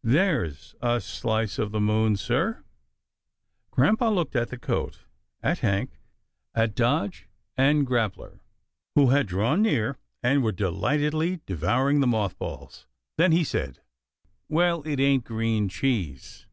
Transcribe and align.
"There's 0.02 0.74
a 0.80 0.98
slice 0.98 1.58
of 1.58 1.70
the 1.70 1.78
moon, 1.78 2.14
sir/' 2.16 2.64
Grampa 3.70 4.06
looked 4.06 4.34
at 4.34 4.48
the 4.48 4.56
coat, 4.56 5.00
at 5.42 5.58
Hank, 5.58 5.98
at 6.54 6.74
Dodge 6.74 7.28
and 7.54 7.86
Grappler 7.86 8.40
who 8.94 9.08
had 9.10 9.26
drawn 9.26 9.60
near, 9.60 9.98
and 10.22 10.42
were 10.42 10.52
de 10.52 10.70
lightedly 10.70 11.40
devouring 11.44 12.00
the 12.00 12.06
moth 12.06 12.38
balls, 12.38 12.86
then 13.18 13.32
he 13.32 13.44
said," 13.44 13.82
Well, 14.48 14.80
it 14.86 15.00
ain't 15.00 15.24
green 15.24 15.68
cheese." 15.68 16.46